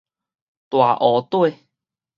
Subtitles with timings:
[0.67, 1.67] 大湖底